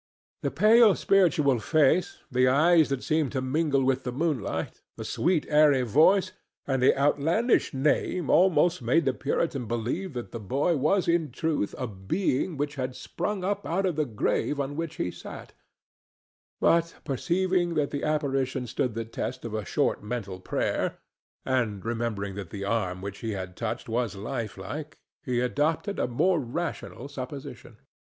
[0.41, 5.45] The pale, spiritual face, the eyes that seemed to mingle with the moonlight, the sweet,
[5.47, 6.31] airy voice
[6.65, 11.75] and the outlandish name almost made the Puritan believe that the boy was in truth
[11.77, 15.53] a being which had sprung up out of the grave on which he sat;
[16.59, 20.97] but perceiving that the apparition stood the test of a short mental prayer,
[21.45, 26.39] and remembering that the arm which he had touched was lifelike, he adopted a more
[26.39, 27.77] rational supposition.